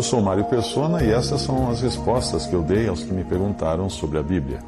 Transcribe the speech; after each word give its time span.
Eu 0.00 0.04
sou 0.04 0.22
Mário 0.22 0.46
Persona 0.46 1.04
e 1.04 1.10
essas 1.10 1.42
são 1.42 1.68
as 1.68 1.82
respostas 1.82 2.46
que 2.46 2.54
eu 2.54 2.62
dei 2.62 2.88
aos 2.88 3.04
que 3.04 3.12
me 3.12 3.22
perguntaram 3.22 3.90
sobre 3.90 4.16
a 4.16 4.22
Bíblia. 4.22 4.60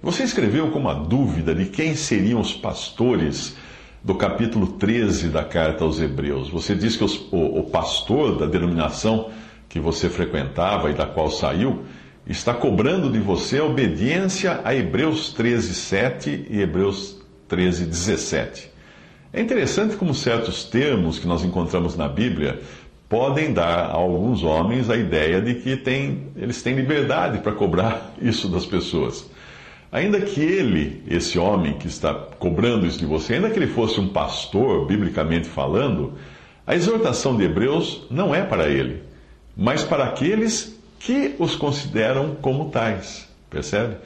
Você 0.00 0.22
escreveu 0.22 0.70
com 0.70 0.78
uma 0.78 0.94
dúvida 0.94 1.52
de 1.52 1.64
quem 1.64 1.96
seriam 1.96 2.40
os 2.40 2.54
pastores 2.54 3.56
do 4.04 4.14
capítulo 4.14 4.68
13 4.68 5.26
da 5.30 5.42
carta 5.42 5.82
aos 5.82 6.00
Hebreus. 6.00 6.48
Você 6.50 6.76
diz 6.76 6.94
que 6.94 7.02
os, 7.02 7.16
o, 7.32 7.58
o 7.58 7.64
pastor 7.64 8.38
da 8.38 8.46
denominação 8.46 9.28
que 9.68 9.80
você 9.80 10.08
frequentava 10.08 10.88
e 10.88 10.94
da 10.94 11.06
qual 11.06 11.28
saiu 11.28 11.82
está 12.28 12.54
cobrando 12.54 13.10
de 13.10 13.18
você 13.18 13.58
a 13.58 13.64
obediência 13.64 14.60
a 14.62 14.72
Hebreus 14.72 15.32
13, 15.32 15.74
7 15.74 16.46
e 16.48 16.60
Hebreus 16.60 17.16
13, 17.48 17.84
17. 17.84 18.70
É 19.32 19.40
interessante 19.40 19.96
como 19.96 20.14
certos 20.14 20.62
termos 20.64 21.18
que 21.18 21.26
nós 21.26 21.44
encontramos 21.44 21.96
na 21.96 22.08
Bíblia 22.08 22.62
podem 23.08 23.52
dar 23.52 23.90
a 23.90 23.92
alguns 23.92 24.42
homens 24.42 24.90
a 24.90 24.96
ideia 24.96 25.40
de 25.40 25.54
que 25.54 25.76
tem, 25.76 26.28
eles 26.36 26.62
têm 26.62 26.74
liberdade 26.74 27.38
para 27.38 27.52
cobrar 27.52 28.12
isso 28.20 28.48
das 28.48 28.66
pessoas. 28.66 29.28
Ainda 29.90 30.20
que 30.20 30.40
ele, 30.40 31.02
esse 31.08 31.38
homem 31.38 31.74
que 31.74 31.86
está 31.86 32.12
cobrando 32.12 32.86
isso 32.86 32.98
de 32.98 33.06
você, 33.06 33.34
ainda 33.34 33.50
que 33.50 33.58
ele 33.58 33.68
fosse 33.68 34.00
um 34.00 34.08
pastor, 34.08 34.86
biblicamente 34.86 35.48
falando, 35.48 36.14
a 36.66 36.74
exortação 36.74 37.36
de 37.36 37.44
Hebreus 37.44 38.06
não 38.10 38.34
é 38.34 38.42
para 38.42 38.68
ele, 38.68 39.02
mas 39.56 39.84
para 39.84 40.04
aqueles 40.04 40.76
que 40.98 41.36
os 41.38 41.54
consideram 41.54 42.34
como 42.42 42.70
tais. 42.70 43.28
Percebe? 43.48 43.96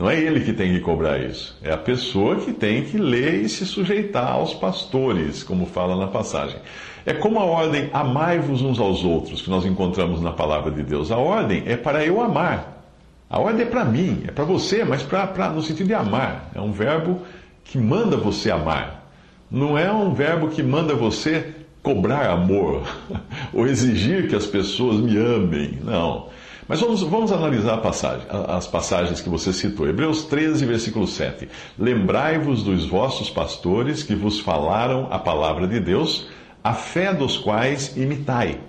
Não 0.00 0.08
é 0.08 0.18
ele 0.18 0.40
que 0.40 0.54
tem 0.54 0.72
que 0.72 0.80
cobrar 0.80 1.18
isso, 1.18 1.54
é 1.62 1.70
a 1.70 1.76
pessoa 1.76 2.36
que 2.36 2.54
tem 2.54 2.84
que 2.84 2.96
ler 2.96 3.42
e 3.42 3.50
se 3.50 3.66
sujeitar 3.66 4.32
aos 4.32 4.54
pastores, 4.54 5.42
como 5.42 5.66
fala 5.66 5.94
na 5.94 6.06
passagem. 6.06 6.58
É 7.04 7.12
como 7.12 7.38
a 7.38 7.44
ordem 7.44 7.90
amai-vos 7.92 8.62
uns 8.62 8.78
aos 8.80 9.04
outros, 9.04 9.42
que 9.42 9.50
nós 9.50 9.66
encontramos 9.66 10.22
na 10.22 10.32
palavra 10.32 10.70
de 10.70 10.82
Deus. 10.82 11.12
A 11.12 11.18
ordem 11.18 11.64
é 11.66 11.76
para 11.76 12.02
eu 12.02 12.18
amar. 12.18 12.82
A 13.28 13.38
ordem 13.38 13.66
é 13.66 13.68
para 13.68 13.84
mim, 13.84 14.22
é 14.26 14.30
para 14.30 14.44
você, 14.44 14.86
mas 14.86 15.02
pra, 15.02 15.26
pra, 15.26 15.50
no 15.50 15.60
sentido 15.60 15.88
de 15.88 15.94
amar. 15.94 16.50
É 16.54 16.60
um 16.62 16.72
verbo 16.72 17.20
que 17.62 17.76
manda 17.76 18.16
você 18.16 18.50
amar. 18.50 19.06
Não 19.50 19.76
é 19.76 19.92
um 19.92 20.14
verbo 20.14 20.48
que 20.48 20.62
manda 20.62 20.94
você 20.94 21.54
cobrar 21.82 22.30
amor 22.30 22.84
ou 23.52 23.66
exigir 23.66 24.28
que 24.28 24.34
as 24.34 24.46
pessoas 24.46 24.98
me 24.98 25.18
amem. 25.18 25.78
Não. 25.84 26.30
Mas 26.70 26.80
vamos, 26.80 27.02
vamos 27.02 27.32
analisar 27.32 27.78
passagem, 27.78 28.28
as 28.30 28.64
passagens 28.64 29.20
que 29.20 29.28
você 29.28 29.52
citou. 29.52 29.88
Hebreus 29.88 30.22
13, 30.26 30.64
versículo 30.64 31.04
7. 31.04 31.48
Lembrai-vos 31.76 32.62
dos 32.62 32.86
vossos 32.86 33.28
pastores 33.28 34.04
que 34.04 34.14
vos 34.14 34.38
falaram 34.38 35.08
a 35.10 35.18
palavra 35.18 35.66
de 35.66 35.80
Deus, 35.80 36.28
a 36.62 36.72
fé 36.72 37.12
dos 37.12 37.36
quais 37.36 37.96
imitai, 37.96 38.60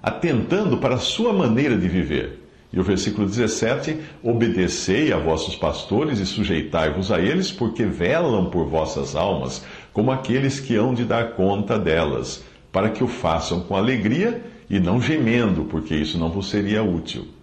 atentando 0.00 0.78
para 0.78 0.94
a 0.94 0.98
sua 0.98 1.32
maneira 1.32 1.76
de 1.76 1.88
viver 1.88 2.48
e 2.72 2.78
o 2.78 2.84
versículo 2.84 3.26
17: 3.26 3.98
Obedecei 4.22 5.12
a 5.12 5.18
vossos 5.18 5.56
pastores 5.56 6.20
e 6.20 6.26
sujeitai-vos 6.26 7.10
a 7.10 7.18
eles, 7.18 7.50
porque 7.50 7.84
velam 7.84 8.50
por 8.50 8.66
vossas 8.66 9.16
almas, 9.16 9.64
como 9.92 10.12
aqueles 10.12 10.60
que 10.60 10.76
hão 10.76 10.94
de 10.94 11.04
dar 11.04 11.32
conta 11.32 11.76
delas, 11.76 12.44
para 12.70 12.88
que 12.88 13.02
o 13.02 13.08
façam 13.08 13.62
com 13.62 13.74
alegria 13.74 14.40
e 14.70 14.78
não 14.78 15.00
gemendo, 15.00 15.64
porque 15.64 15.96
isso 15.96 16.16
não 16.18 16.30
vos 16.30 16.48
seria 16.48 16.84
útil. 16.84 17.36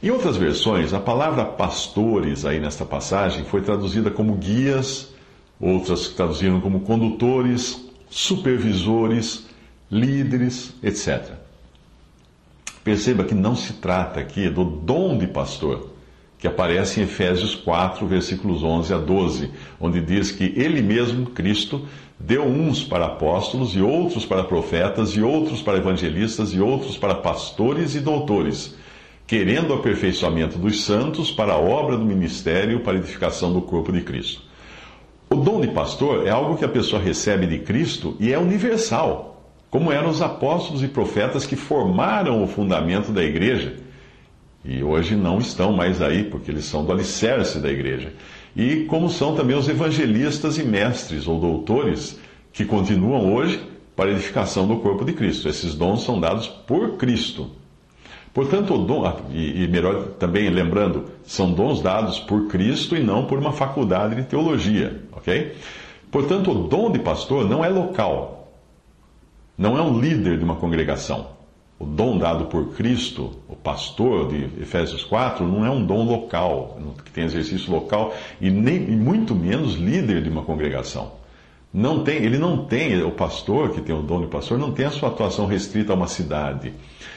Em 0.00 0.10
outras 0.10 0.36
versões, 0.36 0.94
a 0.94 1.00
palavra 1.00 1.44
pastores, 1.44 2.44
aí 2.44 2.60
nesta 2.60 2.84
passagem, 2.84 3.44
foi 3.44 3.62
traduzida 3.62 4.12
como 4.12 4.36
guias, 4.36 5.12
outras 5.60 6.06
traduziram 6.08 6.60
como 6.60 6.80
condutores, 6.80 7.84
supervisores, 8.08 9.46
líderes, 9.90 10.72
etc. 10.84 11.32
Perceba 12.84 13.24
que 13.24 13.34
não 13.34 13.56
se 13.56 13.72
trata 13.74 14.20
aqui 14.20 14.48
do 14.48 14.64
dom 14.64 15.18
de 15.18 15.26
pastor, 15.26 15.90
que 16.38 16.46
aparece 16.46 17.00
em 17.00 17.02
Efésios 17.02 17.56
4, 17.56 18.06
versículos 18.06 18.62
11 18.62 18.94
a 18.94 18.98
12, 18.98 19.50
onde 19.80 20.00
diz 20.00 20.30
que 20.30 20.52
ele 20.56 20.80
mesmo, 20.80 21.26
Cristo, 21.30 21.88
deu 22.16 22.44
uns 22.44 22.84
para 22.84 23.06
apóstolos, 23.06 23.74
e 23.74 23.80
outros 23.80 24.24
para 24.24 24.44
profetas, 24.44 25.10
e 25.10 25.20
outros 25.20 25.60
para 25.60 25.78
evangelistas, 25.78 26.52
e 26.52 26.60
outros 26.60 26.96
para 26.96 27.16
pastores 27.16 27.96
e 27.96 28.00
doutores, 28.00 28.76
querendo 29.28 29.70
o 29.70 29.74
aperfeiçoamento 29.74 30.58
dos 30.58 30.82
santos 30.82 31.30
para 31.30 31.52
a 31.52 31.58
obra 31.58 31.96
do 31.96 32.04
ministério, 32.04 32.80
para 32.80 32.94
a 32.94 32.98
edificação 32.98 33.52
do 33.52 33.62
corpo 33.62 33.92
de 33.92 34.00
Cristo. 34.00 34.42
O 35.30 35.36
dom 35.36 35.60
de 35.60 35.68
pastor 35.68 36.26
é 36.26 36.30
algo 36.30 36.56
que 36.56 36.64
a 36.64 36.68
pessoa 36.68 37.00
recebe 37.00 37.46
de 37.46 37.60
Cristo 37.60 38.16
e 38.18 38.32
é 38.32 38.38
universal 38.38 39.28
como 39.70 39.92
eram 39.92 40.08
os 40.08 40.22
apóstolos 40.22 40.82
e 40.82 40.88
profetas 40.88 41.46
que 41.46 41.56
formaram 41.56 42.42
o 42.42 42.46
fundamento 42.46 43.12
da 43.12 43.22
igreja. 43.22 43.76
E 44.64 44.82
hoje 44.82 45.14
não 45.14 45.38
estão 45.38 45.72
mais 45.72 46.00
aí, 46.02 46.24
porque 46.24 46.50
eles 46.50 46.64
são 46.64 46.84
do 46.84 46.92
alicerce 46.92 47.58
da 47.58 47.70
igreja. 47.70 48.12
E 48.56 48.84
como 48.84 49.08
são 49.08 49.34
também 49.34 49.56
os 49.56 49.68
evangelistas 49.68 50.58
e 50.58 50.64
mestres 50.64 51.26
ou 51.26 51.38
doutores 51.38 52.18
que 52.52 52.64
continuam 52.64 53.32
hoje 53.32 53.62
para 53.94 54.10
a 54.10 54.12
edificação 54.12 54.66
do 54.66 54.78
corpo 54.78 55.04
de 55.04 55.12
Cristo. 55.12 55.48
Esses 55.48 55.74
dons 55.74 56.02
são 56.02 56.18
dados 56.18 56.48
por 56.48 56.96
Cristo. 56.96 57.50
Portanto, 58.32 58.74
o 58.74 58.78
dom, 58.78 59.04
ah, 59.04 59.16
e, 59.32 59.66
melhor 59.68 60.08
também 60.18 60.48
lembrando, 60.50 61.06
são 61.24 61.52
dons 61.52 61.80
dados 61.80 62.18
por 62.20 62.46
Cristo 62.48 62.96
e 62.96 63.02
não 63.02 63.24
por 63.24 63.38
uma 63.38 63.52
faculdade 63.52 64.14
de 64.14 64.22
teologia, 64.24 65.02
ok? 65.12 65.54
Portanto, 66.10 66.50
o 66.50 66.68
dom 66.68 66.90
de 66.90 66.98
pastor 66.98 67.48
não 67.48 67.64
é 67.64 67.68
local, 67.68 68.52
não 69.56 69.76
é 69.76 69.82
um 69.82 69.98
líder 69.98 70.38
de 70.38 70.44
uma 70.44 70.56
congregação. 70.56 71.38
O 71.78 71.84
dom 71.84 72.18
dado 72.18 72.46
por 72.46 72.74
Cristo, 72.74 73.30
o 73.48 73.54
pastor 73.54 74.28
de 74.28 74.60
Efésios 74.60 75.04
4, 75.04 75.46
não 75.46 75.64
é 75.64 75.70
um 75.70 75.84
dom 75.84 76.04
local, 76.04 76.76
que 77.04 77.10
tem 77.10 77.24
exercício 77.24 77.70
local, 77.72 78.12
e, 78.40 78.50
nem, 78.50 78.76
e 78.76 78.96
muito 78.96 79.34
menos 79.34 79.74
líder 79.74 80.22
de 80.22 80.28
uma 80.28 80.42
congregação. 80.42 81.12
Não 81.72 82.02
tem, 82.02 82.16
ele 82.16 82.38
não 82.38 82.64
tem, 82.64 83.02
o 83.02 83.10
pastor 83.10 83.70
que 83.72 83.82
tem 83.82 83.94
o 83.94 84.00
dom 84.00 84.22
de 84.22 84.26
pastor, 84.26 84.58
não 84.58 84.72
tem 84.72 84.86
a 84.86 84.90
sua 84.90 85.10
atuação 85.10 85.44
restrita 85.44 85.92
a 85.92 85.96
uma 85.96 86.08
cidade, 86.08 86.72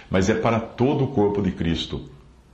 mas 0.10 0.30
é 0.30 0.34
para 0.34 0.60
todo 0.60 1.06
o 1.06 1.08
corpo 1.08 1.42
de 1.42 1.52
Cristo. 1.52 2.10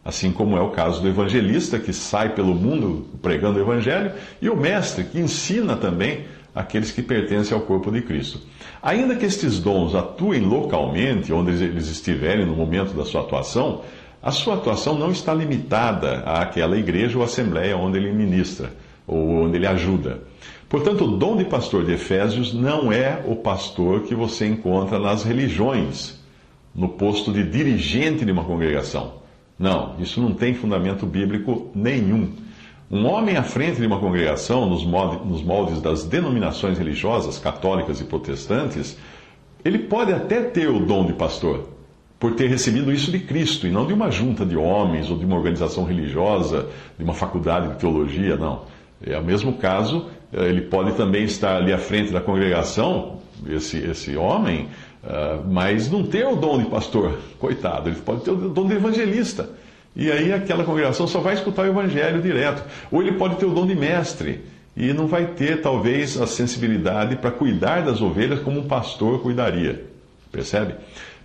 Assim 0.06 0.32
como 0.32 0.56
é 0.56 0.62
o 0.62 0.70
caso 0.70 1.02
do 1.02 1.08
evangelista 1.08 1.80
que 1.80 1.92
sai 1.92 2.36
pelo 2.36 2.54
mundo 2.54 3.08
pregando 3.22 3.58
o 3.58 3.62
evangelho, 3.62 4.12
e 4.40 4.48
o 4.48 4.56
mestre 4.56 5.06
que 5.06 5.20
ensina 5.20 5.76
também 5.76 6.26
aqueles 6.54 6.92
que 6.92 7.02
pertencem 7.02 7.58
ao 7.58 7.64
corpo 7.64 7.92
de 7.92 8.02
Cristo. 8.02 8.42
Ainda 8.82 9.16
que 9.16 9.26
estes 9.26 9.60
dons 9.60 9.96
atuem 9.96 10.42
localmente, 10.42 11.34
onde 11.34 11.52
eles 11.52 11.88
estiverem 11.88 12.46
no 12.46 12.56
momento 12.56 12.94
da 12.94 13.06
sua 13.06 13.22
atuação, 13.22 13.82
a 14.22 14.32
sua 14.32 14.54
atuação 14.54 14.98
não 14.98 15.12
está 15.12 15.34
limitada 15.34 16.20
àquela 16.20 16.78
igreja 16.78 17.18
ou 17.18 17.24
assembleia 17.24 17.76
onde 17.76 17.98
ele 17.98 18.12
ministra 18.12 18.72
ou 19.08 19.46
onde 19.46 19.56
ele 19.56 19.66
ajuda. 19.66 20.22
Portanto, 20.68 21.06
o 21.06 21.18
dom 21.18 21.38
de 21.38 21.46
pastor 21.46 21.86
de 21.86 21.94
Efésios 21.94 22.54
não 22.54 22.92
é 22.92 23.24
o 23.26 23.38
pastor 23.38 24.02
que 24.02 24.14
você 24.14 24.46
encontra 24.46 25.00
nas 25.00 25.24
religiões, 25.24 26.20
no 26.76 26.90
posto 26.90 27.32
de 27.32 27.44
dirigente 27.44 28.26
de 28.26 28.32
uma 28.32 28.44
congregação. 28.44 29.14
Não, 29.58 29.96
isso 29.98 30.22
não 30.22 30.34
tem 30.34 30.54
fundamento 30.54 31.06
bíblico 31.06 31.72
nenhum. 31.74 32.30
Um 32.92 33.06
homem 33.06 33.36
à 33.36 33.44
frente 33.44 33.80
de 33.80 33.88
uma 33.88 34.00
congregação, 34.00 34.70
nos 34.70 34.86
moldes 34.86 35.82
das 35.82 36.04
denominações 36.04 36.78
religiosas, 36.78 37.40
católicas 37.40 38.00
e 38.00 38.04
protestantes, 38.04 38.98
ele 39.66 39.80
pode 39.80 40.14
até 40.14 40.42
ter 40.42 40.70
o 40.70 40.80
dom 40.80 41.06
de 41.06 41.14
pastor, 41.14 41.68
por 42.20 42.36
ter 42.36 42.48
recebido 42.48 42.92
isso 42.92 43.12
de 43.12 43.20
Cristo, 43.20 43.68
e 43.68 43.72
não 43.72 43.86
de 43.86 43.94
uma 43.94 44.10
junta 44.10 44.46
de 44.46 44.56
homens, 44.56 45.10
ou 45.10 45.18
de 45.18 45.26
uma 45.26 45.36
organização 45.36 45.84
religiosa, 45.84 46.68
de 46.98 47.04
uma 47.04 47.14
faculdade 47.14 47.70
de 47.70 47.76
teologia, 47.76 48.38
não. 48.38 48.62
É 49.06 49.18
o 49.18 49.24
mesmo 49.24 49.54
caso, 49.54 50.08
eh, 50.34 50.48
ele 50.48 50.62
pode 50.62 50.94
também 50.94 51.24
estar 51.24 51.58
ali 51.58 51.72
à 51.72 51.78
frente 51.78 52.12
da 52.12 52.22
congregação, 52.22 53.20
esse, 53.48 53.78
esse 53.78 54.16
homem, 54.16 54.68
eh, 55.04 55.40
mas 55.48 55.90
não 55.90 56.04
ter 56.04 56.26
o 56.26 56.36
dom 56.36 56.60
de 56.60 56.66
pastor, 56.66 57.18
coitado, 57.40 57.90
ele 57.90 57.98
pode 57.98 58.22
ter 58.22 58.32
o 58.32 58.50
dom 58.50 58.68
de 58.68 58.76
evangelista. 58.76 59.50
E 59.96 60.12
aí 60.12 60.32
aquela 60.32 60.64
congregação 60.64 61.08
só 61.08 61.20
vai 61.20 61.34
escutar 61.34 61.64
o 61.64 61.66
evangelho 61.66 62.22
direto. 62.22 62.64
Ou 62.92 63.02
ele 63.02 63.14
pode 63.14 63.38
ter 63.38 63.46
o 63.46 63.52
dom 63.52 63.66
de 63.66 63.76
mestre. 63.76 64.42
e 64.76 64.94
não 64.94 65.08
vai 65.08 65.26
ter, 65.26 65.60
talvez, 65.60 66.22
a 66.22 66.28
sensibilidade 66.28 67.16
para 67.16 67.32
cuidar 67.32 67.82
das 67.82 68.00
ovelhas 68.00 68.42
como 68.42 68.60
um 68.60 68.68
pastor 68.68 69.24
cuidaria. 69.24 69.86
Percebe? 70.32 70.76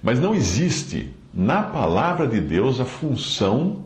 Mas 0.02 0.18
não 0.18 0.34
existe 0.34 1.10
na 1.34 1.62
palavra 1.62 2.26
de 2.26 2.40
Deus 2.40 2.80
a 2.80 2.86
função 2.86 3.84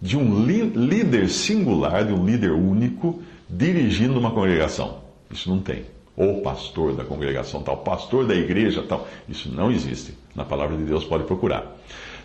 de 0.00 0.16
um 0.16 0.44
líder 0.44 1.28
singular, 1.28 2.04
de 2.04 2.12
um 2.12 2.24
líder 2.24 2.52
único, 2.52 3.22
dirigindo 3.48 4.18
uma 4.18 4.30
congregação. 4.30 4.98
Isso 5.30 5.48
não 5.48 5.58
tem. 5.60 5.84
Ou 6.16 6.40
pastor 6.40 6.94
da 6.94 7.04
congregação 7.04 7.62
tal, 7.62 7.78
pastor 7.78 8.26
da 8.26 8.34
igreja 8.34 8.82
tal. 8.82 9.06
Isso 9.28 9.50
não 9.52 9.70
existe. 9.70 10.14
Na 10.34 10.44
palavra 10.44 10.76
de 10.76 10.84
Deus 10.84 11.04
pode 11.04 11.24
procurar. 11.24 11.76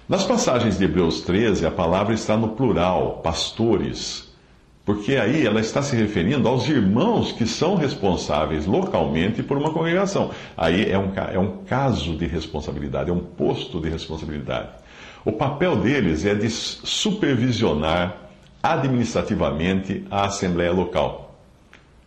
Nas 0.07 0.23
passagens 0.23 0.77
de 0.77 0.85
Hebreus 0.85 1.21
13, 1.21 1.65
a 1.65 1.71
palavra 1.71 2.13
está 2.13 2.35
no 2.35 2.49
plural, 2.49 3.21
pastores. 3.23 4.30
Porque 4.83 5.15
aí 5.15 5.45
ela 5.45 5.59
está 5.59 5.81
se 5.81 5.95
referindo 5.95 6.47
aos 6.47 6.67
irmãos 6.67 7.31
que 7.31 7.45
são 7.45 7.75
responsáveis 7.75 8.65
localmente 8.65 9.43
por 9.43 9.57
uma 9.57 9.71
congregação. 9.71 10.31
Aí 10.57 10.89
é 10.89 10.97
um, 10.97 11.11
é 11.15 11.37
um 11.37 11.57
caso 11.65 12.15
de 12.15 12.25
responsabilidade, 12.25 13.09
é 13.09 13.13
um 13.13 13.19
posto 13.19 13.79
de 13.79 13.89
responsabilidade. 13.89 14.69
O 15.23 15.31
papel 15.31 15.75
deles 15.75 16.25
é 16.25 16.33
de 16.33 16.49
supervisionar 16.49 18.17
administrativamente 18.61 20.03
a 20.09 20.25
assembleia 20.25 20.71
local. 20.71 21.35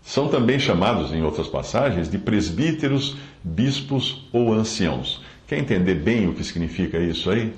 São 0.03 0.29
também 0.29 0.59
chamados, 0.59 1.12
em 1.12 1.23
outras 1.23 1.49
passagens, 1.49 2.11
de 2.11 2.19
presbíteros, 2.19 3.17
bispos 3.43 4.27
ou 4.32 4.53
anciãos. 4.53 5.23
Quer 5.47 5.59
entender 5.59 5.94
bem 5.94 6.29
o 6.29 6.35
que 6.35 6.44
significa 6.44 6.99
isso 6.99 7.31
aí? 7.31 7.55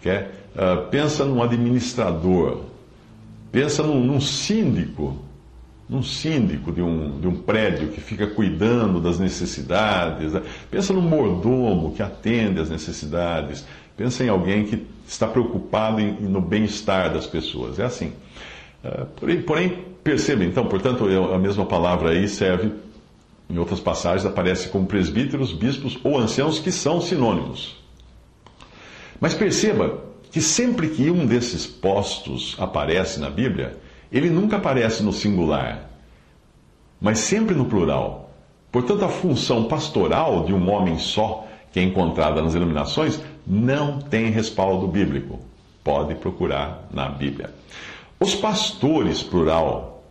Quer? 0.00 0.42
Uh, 0.54 0.88
pensa 0.90 1.24
num 1.24 1.42
administrador, 1.42 2.64
pensa 3.52 3.82
num, 3.82 4.02
num 4.02 4.20
síndico, 4.20 5.18
num 5.88 6.02
síndico 6.02 6.72
de 6.72 6.80
um, 6.80 7.20
de 7.20 7.28
um 7.28 7.36
prédio 7.36 7.88
que 7.88 8.00
fica 8.00 8.26
cuidando 8.26 8.98
das 8.98 9.18
necessidades. 9.18 10.32
Né? 10.32 10.42
Pensa 10.70 10.94
num 10.94 11.02
mordomo 11.02 11.92
que 11.92 12.02
atende 12.02 12.58
às 12.60 12.70
necessidades. 12.70 13.64
Pensa 13.94 14.24
em 14.24 14.30
alguém 14.30 14.64
que 14.64 14.86
está 15.06 15.28
preocupado 15.28 16.00
em, 16.00 16.14
no 16.22 16.40
bem-estar 16.40 17.12
das 17.12 17.26
pessoas. 17.26 17.78
É 17.78 17.84
assim. 17.84 18.14
Uh, 18.82 19.06
porém, 19.14 19.42
porém, 19.42 19.84
perceba 20.02 20.42
então, 20.44 20.66
portanto, 20.66 21.04
a 21.06 21.38
mesma 21.38 21.66
palavra 21.66 22.10
aí 22.10 22.26
serve, 22.26 22.72
em 23.50 23.58
outras 23.58 23.78
passagens, 23.78 24.24
aparece 24.24 24.70
como 24.70 24.86
presbíteros, 24.86 25.52
bispos 25.52 25.98
ou 26.02 26.18
anciãos, 26.18 26.58
que 26.58 26.72
são 26.72 27.00
sinônimos. 27.00 27.76
Mas 29.20 29.34
perceba 29.34 30.11
que 30.32 30.40
sempre 30.40 30.88
que 30.88 31.10
um 31.10 31.26
desses 31.26 31.66
postos 31.66 32.56
aparece 32.58 33.20
na 33.20 33.28
Bíblia, 33.28 33.76
ele 34.10 34.30
nunca 34.30 34.56
aparece 34.56 35.02
no 35.02 35.12
singular, 35.12 35.90
mas 36.98 37.18
sempre 37.18 37.54
no 37.54 37.66
plural. 37.66 38.30
Portanto, 38.72 39.04
a 39.04 39.10
função 39.10 39.64
pastoral 39.64 40.44
de 40.44 40.54
um 40.54 40.70
homem 40.70 40.98
só, 40.98 41.46
que 41.70 41.78
é 41.78 41.82
encontrada 41.82 42.40
nas 42.40 42.54
iluminações, 42.54 43.20
não 43.46 43.98
tem 43.98 44.30
respaldo 44.30 44.88
bíblico. 44.88 45.38
Pode 45.84 46.14
procurar 46.14 46.88
na 46.90 47.10
Bíblia. 47.10 47.52
Os 48.18 48.34
pastores, 48.34 49.22
plural, 49.22 50.02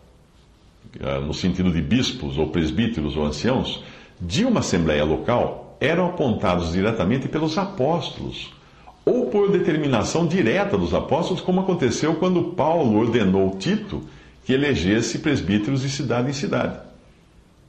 eh, 1.00 1.20
no 1.20 1.34
sentido 1.34 1.72
de 1.72 1.82
bispos 1.82 2.38
ou 2.38 2.50
presbíteros 2.50 3.18
ou 3.18 3.26
anciãos, 3.26 3.84
de 4.20 4.46
uma 4.46 4.60
assembleia 4.60 5.04
local, 5.04 5.78
eram 5.80 6.06
apontados 6.06 6.74
diretamente 6.74 7.28
pelos 7.28 7.58
apóstolos 7.58 8.61
ou 9.06 9.28
por 9.28 9.52
determinação 9.52 10.28
direta 10.28 10.78
dos 10.78 10.94
apóstolos, 10.94 11.42
como 11.42 11.62
aconteceu 11.62 12.16
quando 12.16 12.52
Paulo 12.52 13.00
ordenou 13.00 13.58
Tito 13.58 14.04
que 14.46 14.54
elegesse 14.54 15.20
presbíteros 15.20 15.82
de 15.82 15.90
cidade 15.90 16.30
em 16.30 16.34
cidade. 16.34 16.80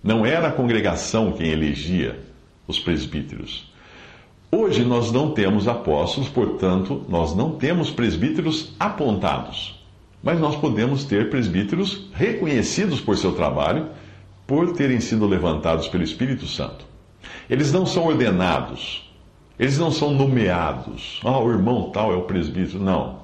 Não 0.02 0.26
era 0.26 0.49
a 0.49 0.52
congregação 0.52 1.32
quem 1.32 1.49
elegia 1.49 2.19
os 2.67 2.79
presbíteros. 2.79 3.70
Hoje 4.50 4.84
nós 4.84 5.11
não 5.11 5.31
temos 5.31 5.67
apóstolos, 5.67 6.29
portanto, 6.29 7.05
nós 7.08 7.34
não 7.34 7.52
temos 7.52 7.90
presbíteros 7.90 8.73
apontados. 8.79 9.81
Mas 10.23 10.38
nós 10.38 10.56
podemos 10.56 11.05
ter 11.05 11.31
presbíteros 11.31 12.08
reconhecidos 12.12 13.00
por 13.00 13.17
seu 13.17 13.32
trabalho, 13.32 13.88
por 14.46 14.73
terem 14.75 15.00
sido 15.00 15.26
levantados 15.26 15.88
pelo 15.88 16.05
Espírito 16.05 16.46
Santo. 16.46 16.84
Eles 17.49 17.73
não 17.73 17.87
são 17.87 18.06
ordenados, 18.06 19.11
eles 19.62 19.79
não 19.79 19.93
são 19.93 20.12
nomeados. 20.12 21.20
Ah, 21.23 21.38
o 21.38 21.49
irmão 21.49 21.88
tal 21.91 22.12
é 22.12 22.17
o 22.17 22.23
presbítero. 22.23 22.82
Não. 22.82 23.20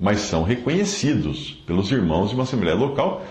Mas 0.00 0.20
são 0.20 0.42
reconhecidos 0.42 1.62
pelos 1.66 1.92
irmãos 1.92 2.30
de 2.30 2.34
uma 2.34 2.44
assembleia 2.44 2.74
local 2.74 3.22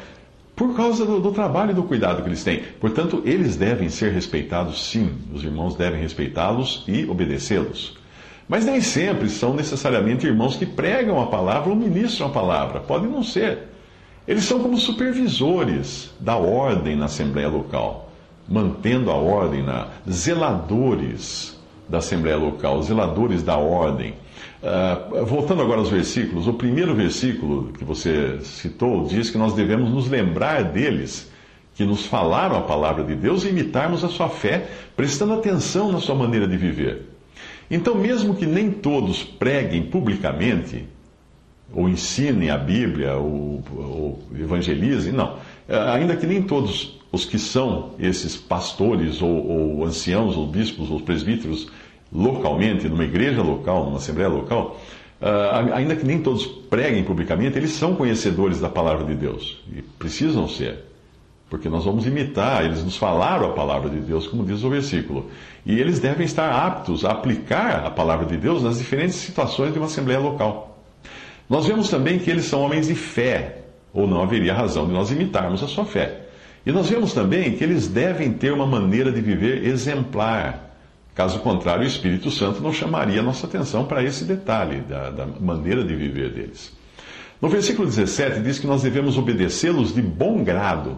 por 0.56 0.76
causa 0.76 1.08
do, 1.08 1.20
do, 1.20 1.32
trabalho 1.32 1.72
e 1.72 1.74
do 1.74 1.82
cuidado 1.82 2.22
que 2.22 2.30
eles 2.30 2.44
têm. 2.44 2.62
Portanto, 2.80 3.24
eles 3.26 3.56
devem 3.56 3.90
ser 3.90 4.12
respeitados, 4.12 4.92
sim. 4.92 5.12
Os 5.34 5.44
irmãos 5.44 5.74
devem 5.74 6.00
respeitá-los 6.00 6.84
e 6.88 7.10
obedecê-los. 7.10 7.98
Mas 8.48 8.64
nem 8.64 8.80
sempre 8.80 9.28
são 9.28 9.56
necessariamente 9.56 10.28
irmãos 10.28 10.56
que 10.56 10.68
pregam 10.68 11.20
a 11.20 11.26
palavra 11.26 11.72
ou 11.72 11.76
ministram 11.76 12.28
a 12.28 12.30
palavra. 12.30 12.80
Pode 12.80 13.08
não 13.08 13.24
ser. 13.24 13.70
Eles 14.28 14.44
são 14.44 14.60
como 14.60 14.78
supervisores 14.78 16.14
da 16.20 16.36
ordem 16.36 16.96
na 16.96 17.06
assembleia 17.06 17.50
local, 17.50 18.12
mantendo 18.48 19.10
a 19.10 19.16
ordem, 19.16 19.64
na, 19.64 19.88
zeladores 20.08 21.55
da 21.88 22.00
Assembleia 22.00 22.38
Local, 22.38 22.82
zeladores 22.84 23.44
da 23.44 23.58
ordem. 23.58 24.14
Uh, 24.62 25.26
voltando 25.26 25.62
agora 25.62 25.80
aos 25.80 25.90
versículos, 25.90 26.48
o 26.48 26.54
primeiro 26.54 26.96
versículo 26.96 27.72
que 27.74 27.84
você 27.84 28.40
citou 28.42 29.06
diz 29.06 29.30
que 29.30 29.38
nós 29.38 29.54
devemos 29.54 29.92
nos 29.92 30.10
lembrar 30.10 30.64
deles, 30.64 31.32
que 31.76 31.84
nos 31.84 32.06
falaram 32.06 32.58
a 32.58 32.62
palavra 32.62 33.04
de 33.04 33.16
Deus 33.16 33.44
e 33.44 33.50
imitarmos 33.50 34.04
a 34.04 34.08
sua 34.08 34.30
fé, 34.30 34.68
prestando 34.96 35.34
atenção 35.34 35.92
na 35.92 36.00
sua 36.00 36.16
maneira 36.16 36.48
de 36.48 36.58
viver. 36.58 37.10
Então, 37.70 37.96
mesmo 37.96 38.36
que 38.36 38.46
nem 38.46 38.72
todos 38.72 39.24
preguem 39.24 39.84
publicamente, 39.84 40.86
ou 41.74 41.90
ensinem 41.90 42.50
a 42.50 42.58
Bíblia, 42.58 43.16
ou, 43.16 43.64
ou 43.76 44.24
evangelizem, 44.40 45.12
não. 45.12 45.38
Ah, 45.68 45.94
ainda 45.94 46.16
que 46.16 46.26
nem 46.26 46.42
todos 46.42 47.00
os 47.12 47.26
que 47.26 47.40
são 47.40 47.92
esses 48.00 48.36
pastores, 48.36 49.22
ou, 49.22 49.48
ou 49.48 49.86
anciãos, 49.86 50.36
ou 50.36 50.48
bispos, 50.48 50.92
ou 50.92 51.00
presbíteros, 51.00 51.68
localmente, 52.12 52.88
numa 52.88 53.04
igreja 53.04 53.42
local, 53.42 53.86
numa 53.86 53.98
assembleia 53.98 54.30
local, 54.30 54.80
uh, 55.22 55.74
ainda 55.74 55.96
que 55.96 56.06
nem 56.06 56.20
todos 56.20 56.46
preguem 56.46 57.04
publicamente, 57.04 57.58
eles 57.58 57.72
são 57.72 57.96
conhecedores 57.96 58.60
da 58.60 58.70
palavra 58.70 59.06
de 59.06 59.16
Deus. 59.16 59.62
E 59.76 59.82
precisam 59.82 60.48
ser. 60.48 60.84
Porque 61.50 61.70
nós 61.70 61.86
vamos 61.86 62.06
imitar, 62.08 62.66
eles 62.66 62.84
nos 62.84 62.98
falaram 62.98 63.48
a 63.48 63.54
palavra 63.54 63.90
de 63.90 64.00
Deus, 64.00 64.28
como 64.28 64.44
diz 64.44 64.64
o 64.64 64.70
versículo. 64.70 65.30
E 65.66 65.80
eles 65.80 66.00
devem 66.00 66.26
estar 66.26 66.52
aptos 66.52 67.06
a 67.06 67.12
aplicar 67.12 67.86
a 67.86 67.92
palavra 67.92 68.26
de 68.26 68.36
Deus 68.36 68.64
nas 68.64 68.80
diferentes 68.80 69.16
situações 69.16 69.72
de 69.72 69.80
uma 69.80 69.86
assembleia 69.86 70.20
local. 70.20 70.80
Nós 71.48 71.68
vemos 71.68 71.90
também 71.90 72.18
que 72.18 72.30
eles 72.30 72.46
são 72.46 72.62
homens 72.62 72.88
de 72.88 72.96
fé, 72.96 73.62
ou 73.94 74.08
não 74.08 74.24
haveria 74.24 74.54
razão 74.54 74.88
de 74.88 74.92
nós 74.92 75.12
imitarmos 75.12 75.62
a 75.62 75.68
sua 75.68 75.86
fé. 75.86 76.25
E 76.66 76.72
nós 76.72 76.90
vemos 76.90 77.14
também 77.14 77.56
que 77.56 77.64
eles 77.64 77.88
devem 77.88 78.34
ter 78.34 78.52
uma 78.52 78.66
maneira 78.66 79.12
de 79.12 79.22
viver 79.22 79.66
exemplar. 79.66 80.76
Caso 81.14 81.40
contrário, 81.40 81.84
o 81.84 81.88
Espírito 81.88 82.32
Santo 82.32 82.62
não 82.62 82.74
chamaria 82.74 83.22
nossa 83.22 83.46
atenção 83.46 83.86
para 83.86 84.04
esse 84.04 84.26
detalhe 84.26 84.82
da, 84.82 85.12
da 85.12 85.26
maneira 85.26 85.84
de 85.84 85.96
viver 85.96 86.32
deles. 86.32 86.76
No 87.40 87.50
versículo 87.50 87.88
17 87.88 88.42
diz 88.42 88.58
que 88.58 88.66
nós 88.66 88.82
devemos 88.82 89.18
obedecê-los 89.18 89.94
de 89.94 90.02
bom 90.02 90.44
grado, 90.44 90.98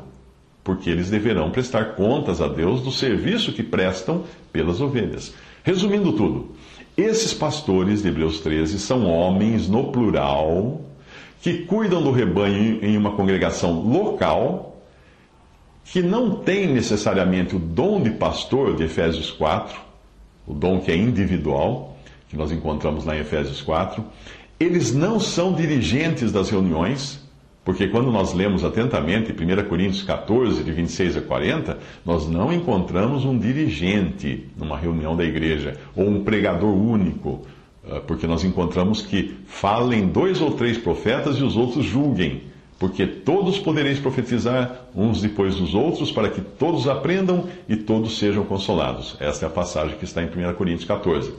porque 0.63 0.89
eles 0.89 1.09
deverão 1.09 1.51
prestar 1.51 1.95
contas 1.95 2.41
a 2.41 2.47
Deus 2.47 2.81
do 2.81 2.91
serviço 2.91 3.51
que 3.51 3.62
prestam 3.62 4.24
pelas 4.51 4.79
ovelhas. 4.79 5.33
Resumindo 5.63 6.13
tudo, 6.13 6.55
esses 6.95 7.33
pastores 7.33 8.01
de 8.01 8.07
Hebreus 8.07 8.39
13 8.39 8.79
são 8.79 9.05
homens, 9.05 9.67
no 9.67 9.91
plural, 9.91 10.81
que 11.41 11.65
cuidam 11.65 12.01
do 12.01 12.12
rebanho 12.12 12.79
em 12.81 12.97
uma 12.97 13.12
congregação 13.12 13.81
local 13.81 14.76
que 15.91 16.01
não 16.01 16.32
tem 16.32 16.67
necessariamente 16.67 17.56
o 17.56 17.60
dom 17.60 18.01
de 18.01 18.12
pastor 18.12 18.75
de 18.75 18.84
Efésios 18.84 19.32
4, 19.32 19.79
o 20.46 20.53
dom 20.53 20.79
que 20.79 20.91
é 20.91 20.96
individual, 20.96 21.98
que 22.29 22.36
nós 22.36 22.51
encontramos 22.51 23.06
lá 23.06 23.15
em 23.15 23.22
Efésios 23.22 23.62
4. 23.62 24.03
Eles 24.60 24.94
não 24.94 25.20
são 25.20 25.53
dirigentes 25.53 26.32
das 26.32 26.50
reuniões, 26.50 27.25
porque 27.63 27.88
quando 27.88 28.12
nós 28.12 28.34
lemos 28.34 28.65
atentamente 28.65 29.32
1 29.32 29.70
Coríntios 29.70 30.03
14, 30.03 30.63
de 30.63 30.72
26 30.72 31.17
a 31.17 31.22
40, 31.22 31.77
nós 32.06 32.27
não 32.27 32.51
encontramos 32.51 33.24
um 33.24 33.38
dirigente 33.38 34.46
numa 34.58 34.77
reunião 34.77 35.15
da 35.15 35.24
igreja, 35.24 35.77
ou 35.96 36.08
um 36.08 36.24
pregador 36.24 36.74
único, 36.74 37.46
ah, 37.89 38.01
porque 38.06 38.27
nós 38.27 38.44
encontramos 38.44 39.01
que 39.01 39.38
falem 39.46 40.08
dois 40.08 40.41
ou 40.41 40.51
três 40.51 40.77
profetas 40.77 41.38
e 41.38 41.44
os 41.44 41.56
outros 41.56 41.86
julguem 41.86 42.46
porque 42.79 43.07
todos 43.07 43.57
podereis 43.57 44.00
profetizar 44.00 44.88
uns 44.96 45.22
depois 45.22 45.55
dos 45.55 45.74
outros, 45.74 46.12
para 46.12 46.29
que 46.29 46.41
todos 46.41 46.88
aprendam 46.88 47.46
e 47.67 47.75
todos 47.75 48.19
sejam 48.19 48.43
consolados. 48.46 49.17
Esta 49.19 49.46
é 49.46 49.48
a 49.48 49.51
passagem 49.51 49.98
que 49.98 50.05
está 50.05 50.22
em 50.22 50.27
1 50.27 50.53
Coríntios 50.53 50.86
14. 50.86 51.34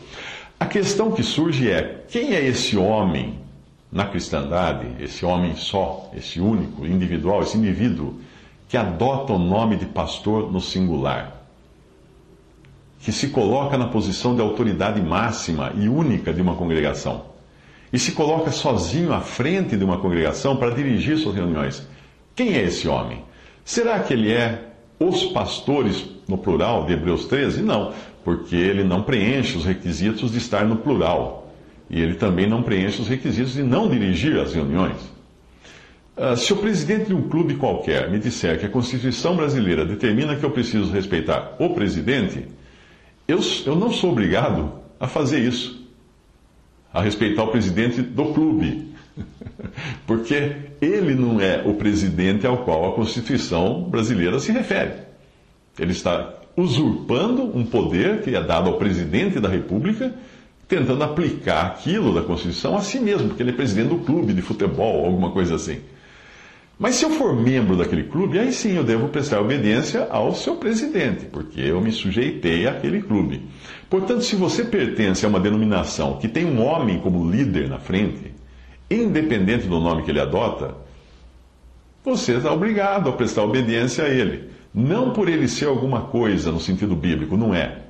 A 0.58 0.66
questão 0.66 1.12
que 1.12 1.22
surge 1.22 1.70
é: 1.70 2.04
quem 2.08 2.34
é 2.34 2.44
esse 2.44 2.76
homem 2.76 3.38
na 3.90 4.04
cristandade, 4.04 4.86
esse 5.00 5.24
homem 5.24 5.54
só, 5.54 6.10
esse 6.14 6.40
único, 6.40 6.84
individual, 6.84 7.42
esse 7.42 7.56
indivíduo, 7.56 8.20
que 8.68 8.76
adota 8.76 9.32
o 9.32 9.38
nome 9.38 9.76
de 9.76 9.86
pastor 9.86 10.52
no 10.52 10.60
singular, 10.60 11.42
que 13.00 13.12
se 13.12 13.28
coloca 13.28 13.78
na 13.78 13.86
posição 13.86 14.34
de 14.34 14.42
autoridade 14.42 15.00
máxima 15.00 15.72
e 15.76 15.88
única 15.88 16.34
de 16.34 16.42
uma 16.42 16.54
congregação, 16.54 17.24
e 17.92 17.98
se 17.98 18.12
coloca 18.12 18.50
sozinho 18.50 19.12
à 19.12 19.20
frente 19.20 19.76
de 19.76 19.84
uma 19.84 19.98
congregação 19.98 20.56
para 20.56 20.74
dirigir 20.74 21.18
suas 21.18 21.34
reuniões. 21.34 21.86
Quem 22.34 22.54
é 22.54 22.64
esse 22.64 22.86
homem? 22.86 23.24
Será 23.64 23.98
que 24.00 24.12
ele 24.12 24.32
é 24.32 24.64
os 24.98 25.24
pastores, 25.24 26.04
no 26.28 26.38
plural, 26.38 26.86
de 26.86 26.92
Hebreus 26.92 27.26
13? 27.26 27.62
Não, 27.62 27.92
porque 28.24 28.56
ele 28.56 28.84
não 28.84 29.02
preenche 29.02 29.56
os 29.56 29.64
requisitos 29.64 30.32
de 30.32 30.38
estar 30.38 30.64
no 30.64 30.76
plural. 30.76 31.52
E 31.90 32.00
ele 32.00 32.14
também 32.14 32.46
não 32.46 32.62
preenche 32.62 33.00
os 33.00 33.08
requisitos 33.08 33.54
de 33.54 33.62
não 33.62 33.88
dirigir 33.88 34.38
as 34.38 34.52
reuniões. 34.52 34.96
Uh, 36.16 36.36
se 36.36 36.52
o 36.52 36.56
presidente 36.56 37.06
de 37.06 37.14
um 37.14 37.28
clube 37.28 37.54
qualquer 37.54 38.10
me 38.10 38.18
disser 38.18 38.58
que 38.58 38.66
a 38.66 38.68
Constituição 38.68 39.36
brasileira 39.36 39.86
determina 39.86 40.34
que 40.36 40.44
eu 40.44 40.50
preciso 40.50 40.92
respeitar 40.92 41.56
o 41.58 41.70
presidente, 41.70 42.44
eu, 43.26 43.40
eu 43.64 43.76
não 43.76 43.90
sou 43.92 44.10
obrigado 44.10 44.72
a 44.98 45.06
fazer 45.06 45.38
isso, 45.38 45.87
a 46.98 47.02
respeitar 47.02 47.44
o 47.44 47.48
presidente 47.48 48.02
do 48.02 48.26
clube. 48.26 48.88
Porque 50.06 50.56
ele 50.80 51.14
não 51.14 51.40
é 51.40 51.62
o 51.64 51.74
presidente 51.74 52.46
ao 52.46 52.58
qual 52.58 52.90
a 52.90 52.94
Constituição 52.94 53.82
brasileira 53.82 54.38
se 54.38 54.52
refere. 54.52 54.92
Ele 55.78 55.92
está 55.92 56.34
usurpando 56.56 57.56
um 57.56 57.64
poder 57.64 58.22
que 58.22 58.34
é 58.34 58.42
dado 58.42 58.68
ao 58.68 58.78
presidente 58.78 59.38
da 59.38 59.48
República, 59.48 60.12
tentando 60.66 61.02
aplicar 61.04 61.66
aquilo 61.66 62.12
da 62.12 62.22
Constituição 62.22 62.76
a 62.76 62.80
si 62.80 62.98
mesmo, 62.98 63.28
porque 63.28 63.42
ele 63.42 63.50
é 63.50 63.54
presidente 63.54 63.88
do 63.88 63.98
clube 63.98 64.32
de 64.32 64.42
futebol, 64.42 65.04
alguma 65.04 65.30
coisa 65.30 65.54
assim. 65.54 65.80
Mas 66.78 66.94
se 66.94 67.04
eu 67.04 67.10
for 67.10 67.34
membro 67.34 67.76
daquele 67.76 68.04
clube, 68.04 68.38
aí 68.38 68.52
sim 68.52 68.76
eu 68.76 68.84
devo 68.84 69.08
prestar 69.08 69.40
obediência 69.40 70.06
ao 70.10 70.32
seu 70.32 70.54
presidente, 70.54 71.24
porque 71.24 71.60
eu 71.60 71.80
me 71.80 71.90
sujeitei 71.90 72.68
àquele 72.68 73.02
clube. 73.02 73.42
Portanto, 73.90 74.22
se 74.22 74.36
você 74.36 74.64
pertence 74.64 75.26
a 75.26 75.28
uma 75.28 75.40
denominação 75.40 76.18
que 76.18 76.28
tem 76.28 76.44
um 76.44 76.62
homem 76.64 77.00
como 77.00 77.28
líder 77.28 77.68
na 77.68 77.80
frente, 77.80 78.32
independente 78.88 79.66
do 79.66 79.80
nome 79.80 80.04
que 80.04 80.10
ele 80.12 80.20
adota, 80.20 80.76
você 82.04 82.36
está 82.36 82.52
obrigado 82.52 83.08
a 83.08 83.12
prestar 83.12 83.42
obediência 83.42 84.04
a 84.04 84.08
ele. 84.08 84.48
Não 84.72 85.12
por 85.12 85.28
ele 85.28 85.48
ser 85.48 85.66
alguma 85.66 86.02
coisa 86.02 86.52
no 86.52 86.60
sentido 86.60 86.94
bíblico, 86.94 87.36
não 87.36 87.52
é. 87.52 87.86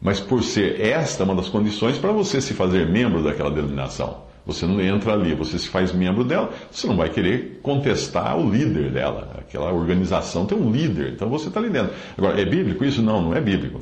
Mas 0.00 0.20
por 0.20 0.42
ser 0.42 0.78
esta 0.78 1.24
uma 1.24 1.34
das 1.34 1.48
condições 1.48 1.96
para 1.96 2.12
você 2.12 2.42
se 2.42 2.52
fazer 2.52 2.86
membro 2.86 3.22
daquela 3.22 3.50
denominação. 3.50 4.25
Você 4.46 4.64
não 4.64 4.80
entra 4.80 5.12
ali, 5.12 5.34
você 5.34 5.58
se 5.58 5.68
faz 5.68 5.92
membro 5.92 6.22
dela, 6.22 6.52
você 6.70 6.86
não 6.86 6.96
vai 6.96 7.10
querer 7.10 7.58
contestar 7.62 8.38
o 8.38 8.48
líder 8.48 8.92
dela. 8.92 9.36
Aquela 9.38 9.72
organização 9.72 10.46
tem 10.46 10.56
um 10.56 10.70
líder, 10.70 11.14
então 11.14 11.28
você 11.28 11.48
está 11.48 11.58
ali 11.58 11.68
dentro. 11.68 11.92
Agora, 12.16 12.40
é 12.40 12.44
bíblico 12.44 12.84
isso? 12.84 13.02
Não, 13.02 13.20
não 13.20 13.34
é 13.34 13.40
bíblico. 13.40 13.80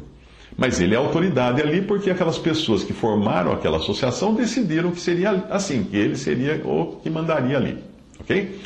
Mas 0.57 0.81
ele 0.81 0.95
é 0.95 0.97
autoridade 0.97 1.61
ali 1.61 1.83
porque 1.83 2.11
aquelas 2.11 2.39
pessoas 2.39 2.83
que 2.83 2.93
formaram 2.93 3.53
aquela 3.53 3.77
associação 3.77 4.35
decidiram 4.35 4.91
que 4.91 5.01
seria 5.01 5.45
assim, 5.51 5.85
que 5.85 5.97
ele 5.97 6.17
seria 6.17 6.63
o 6.65 6.99
que 7.03 7.11
mandaria 7.11 7.59
ali. 7.59 7.79
Ok? 8.21 8.59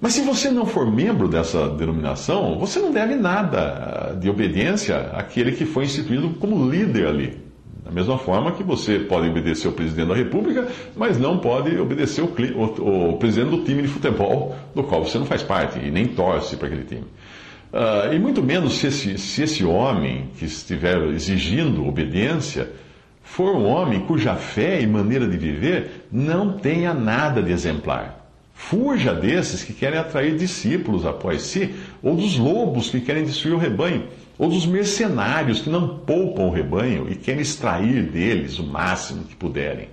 Mas 0.00 0.14
se 0.14 0.22
você 0.22 0.50
não 0.50 0.64
for 0.64 0.90
membro 0.90 1.28
dessa 1.28 1.68
denominação, 1.68 2.58
você 2.58 2.78
não 2.80 2.90
deve 2.90 3.14
nada 3.14 4.16
de 4.18 4.30
obediência 4.30 4.96
àquele 5.12 5.52
que 5.52 5.64
foi 5.64 5.84
instituído 5.84 6.30
como 6.40 6.68
líder 6.68 7.06
ali. 7.06 7.47
Da 7.84 7.90
mesma 7.90 8.18
forma 8.18 8.52
que 8.52 8.62
você 8.62 8.98
pode 8.98 9.28
obedecer 9.28 9.68
o 9.68 9.72
presidente 9.72 10.08
da 10.08 10.14
República, 10.14 10.68
mas 10.96 11.18
não 11.18 11.38
pode 11.38 11.78
obedecer 11.78 12.22
o, 12.22 12.26
o, 12.26 13.10
o 13.10 13.16
presidente 13.16 13.50
do 13.50 13.64
time 13.64 13.82
de 13.82 13.88
futebol 13.88 14.54
do 14.74 14.82
qual 14.82 15.04
você 15.04 15.18
não 15.18 15.26
faz 15.26 15.42
parte 15.42 15.78
e 15.78 15.90
nem 15.90 16.06
torce 16.06 16.56
para 16.56 16.66
aquele 16.66 16.84
time. 16.84 17.06
Uh, 17.72 18.14
e 18.14 18.18
muito 18.18 18.42
menos 18.42 18.78
se 18.78 18.86
esse, 18.86 19.18
se 19.18 19.42
esse 19.42 19.64
homem 19.64 20.30
que 20.38 20.46
estiver 20.46 21.02
exigindo 21.08 21.86
obediência 21.86 22.70
for 23.22 23.54
um 23.54 23.66
homem 23.66 24.00
cuja 24.00 24.34
fé 24.36 24.80
e 24.80 24.86
maneira 24.86 25.28
de 25.28 25.36
viver 25.36 26.06
não 26.10 26.52
tenha 26.58 26.94
nada 26.94 27.42
de 27.42 27.52
exemplar. 27.52 28.26
Fuja 28.54 29.14
desses 29.14 29.62
que 29.62 29.72
querem 29.72 29.98
atrair 29.98 30.36
discípulos 30.36 31.06
após 31.06 31.42
si, 31.42 31.74
ou 32.02 32.16
dos 32.16 32.36
lobos 32.38 32.90
que 32.90 33.00
querem 33.00 33.22
destruir 33.22 33.54
o 33.54 33.58
rebanho 33.58 34.04
ou 34.38 34.48
dos 34.48 34.64
mercenários 34.64 35.60
que 35.60 35.68
não 35.68 35.98
poupam 35.98 36.44
o 36.44 36.50
rebanho 36.50 37.10
e 37.10 37.16
querem 37.16 37.40
extrair 37.40 38.04
deles 38.04 38.58
o 38.58 38.64
máximo 38.64 39.24
que 39.24 39.34
puderem. 39.34 39.88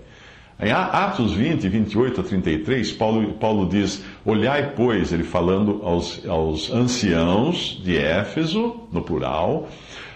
Em 0.58 0.72
Atos 0.72 1.34
20, 1.34 1.68
28 1.68 2.22
a 2.22 2.24
33, 2.24 2.92
Paulo, 2.94 3.34
Paulo 3.34 3.68
diz: 3.68 4.06
Olhai, 4.24 4.72
pois, 4.74 5.12
ele 5.12 5.24
falando 5.24 5.82
aos, 5.84 6.26
aos 6.26 6.72
anciãos 6.72 7.82
de 7.84 7.98
Éfeso, 7.98 8.88
no 8.90 9.02
plural, 9.02 9.68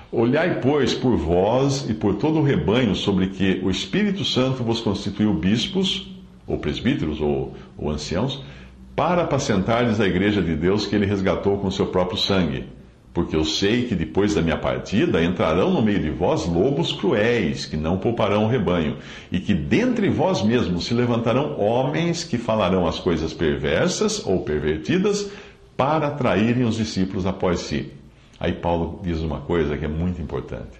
olhai, 0.09 0.61
pois, 0.61 0.93
por 0.93 1.17
vós 1.17 1.89
e 1.89 1.93
por 1.93 2.15
todo 2.15 2.39
o 2.39 2.43
rebanho 2.43 2.95
sobre 2.95 3.27
que 3.27 3.59
o 3.61 3.69
Espírito 3.69 4.23
Santo 4.23 4.63
vos 4.63 4.79
constituiu 4.79 5.33
bispos, 5.33 6.09
ou 6.47 6.57
presbíteros, 6.57 7.19
ou, 7.19 7.53
ou 7.77 7.89
anciãos, 7.89 8.41
para 8.95 9.23
apacentardes 9.23 9.99
a 9.99 10.07
igreja 10.07 10.41
de 10.41 10.55
Deus 10.55 10.87
que 10.87 10.95
ele 10.95 11.05
resgatou 11.05 11.57
com 11.57 11.69
seu 11.69 11.87
próprio 11.87 12.17
sangue 12.17 12.78
porque 13.13 13.35
eu 13.35 13.43
sei 13.43 13.87
que 13.87 13.95
depois 13.95 14.35
da 14.35 14.41
minha 14.41 14.57
partida 14.57 15.23
entrarão 15.23 15.73
no 15.73 15.81
meio 15.81 15.99
de 15.99 16.09
vós 16.09 16.45
lobos 16.45 16.93
cruéis, 16.93 17.65
que 17.65 17.75
não 17.75 17.97
pouparão 17.97 18.45
o 18.45 18.47
rebanho, 18.47 18.97
e 19.31 19.39
que 19.39 19.53
dentre 19.53 20.09
vós 20.09 20.43
mesmos 20.43 20.85
se 20.85 20.93
levantarão 20.93 21.59
homens 21.59 22.23
que 22.23 22.37
falarão 22.37 22.87
as 22.87 22.99
coisas 22.99 23.33
perversas 23.33 24.25
ou 24.25 24.43
pervertidas 24.43 25.31
para 25.75 26.07
atraírem 26.07 26.63
os 26.63 26.75
discípulos 26.75 27.25
após 27.25 27.61
si. 27.61 27.91
Aí 28.39 28.53
Paulo 28.53 28.99
diz 29.03 29.19
uma 29.19 29.41
coisa 29.41 29.77
que 29.77 29.85
é 29.85 29.87
muito 29.87 30.21
importante. 30.21 30.79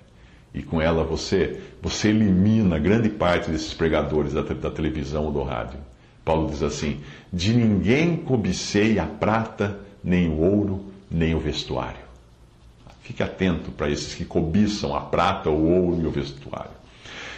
E 0.54 0.62
com 0.62 0.82
ela 0.82 1.04
você, 1.04 1.60
você 1.82 2.10
elimina 2.10 2.80
grande 2.80 3.10
parte 3.10 3.50
desses 3.50 3.74
pregadores 3.74 4.34
da, 4.34 4.42
da 4.42 4.72
televisão 4.72 5.26
ou 5.26 5.32
do 5.32 5.44
rádio. 5.44 5.80
Paulo 6.24 6.50
diz 6.50 6.64
assim: 6.64 7.00
De 7.32 7.54
ninguém 7.54 8.18
cobicei 8.18 8.98
a 8.98 9.06
prata, 9.06 9.80
nem 10.04 10.28
o 10.30 10.40
ouro, 10.40 10.86
nem 11.10 11.36
o 11.36 11.40
vestuário. 11.40 12.09
Fique 13.10 13.24
atento 13.24 13.72
para 13.72 13.90
esses 13.90 14.14
que 14.14 14.24
cobiçam 14.24 14.96
a 14.96 15.02
prata, 15.02 15.50
o 15.50 15.68
ouro 15.68 16.00
e 16.00 16.06
o 16.06 16.12
vestuário. 16.12 16.70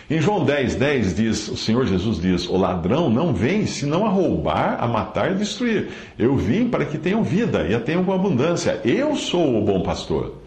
Em 0.09 0.19
João 0.19 0.43
10, 0.43 0.75
10 0.75 1.15
diz, 1.15 1.47
o 1.47 1.55
Senhor 1.55 1.85
Jesus 1.87 2.19
diz: 2.19 2.49
O 2.49 2.57
ladrão 2.57 3.09
não 3.09 3.33
vem 3.33 3.65
senão 3.65 4.05
a 4.05 4.09
roubar, 4.09 4.83
a 4.83 4.85
matar 4.85 5.31
e 5.31 5.35
destruir. 5.35 5.87
Eu 6.19 6.35
vim 6.35 6.67
para 6.67 6.83
que 6.83 6.97
tenham 6.97 7.23
vida 7.23 7.65
e 7.65 7.73
a 7.73 7.79
tenham 7.79 8.03
com 8.03 8.11
abundância. 8.11 8.81
Eu 8.83 9.15
sou 9.15 9.59
o 9.59 9.63
bom 9.63 9.81
pastor. 9.81 10.41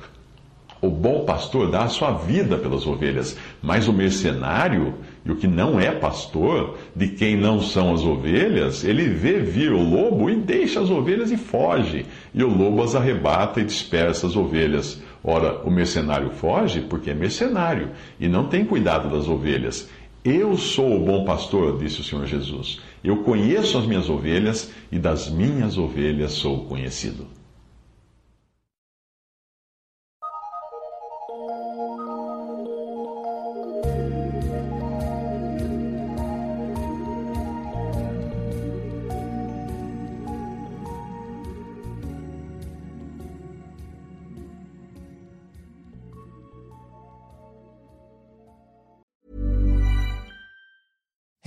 O 0.83 0.91
bom 0.91 1.25
pastor 1.25 1.71
dá 1.71 1.85
a 1.85 1.89
sua 1.89 2.13
vida 2.13 2.59
pelas 2.59 2.87
ovelhas, 2.87 3.39
mas 3.63 3.89
o 3.89 3.93
mercenário 3.95 4.93
e 5.25 5.33
o 5.33 5.37
que 5.37 5.47
não 5.47 5.81
é 5.81 5.91
pastor, 5.91 6.77
de 6.95 7.09
quem 7.09 7.35
não 7.35 7.63
são 7.63 7.95
as 7.95 8.03
ovelhas, 8.03 8.85
ele 8.85 9.09
vê 9.09 9.39
vir 9.39 9.73
o 9.73 9.83
lobo 9.83 10.29
e 10.29 10.37
deixa 10.37 10.81
as 10.81 10.91
ovelhas 10.91 11.33
e 11.33 11.39
foge, 11.39 12.05
e 12.35 12.45
o 12.45 12.55
lobo 12.55 12.83
as 12.83 12.95
arrebata 12.95 13.63
e 13.63 13.65
dispersa 13.65 14.27
as 14.27 14.37
ovelhas. 14.37 15.03
Ora, 15.27 15.63
o 15.65 15.71
mercenário 15.71 16.29
foge 16.29 16.83
porque 16.83 17.11
é 17.11 17.15
mercenário 17.15 17.93
e 18.21 18.29
não 18.29 18.47
tem 18.47 18.63
cuidado 18.63 19.09
das 19.09 19.27
ovelhas. 19.27 19.89
Eu 20.23 20.57
sou 20.59 20.97
o 20.97 21.05
bom 21.05 21.25
pastor, 21.25 21.79
disse 21.79 22.03
o 22.03 22.05
Senhor 22.05 22.27
Jesus. 22.27 22.81
Eu 23.03 23.23
conheço 23.23 23.79
as 23.79 23.87
minhas 23.87 24.11
ovelhas 24.11 24.71
e 24.93 24.99
das 24.99 25.31
minhas 25.31 25.79
ovelhas 25.79 26.33
sou 26.33 26.67
conhecido. 26.67 27.27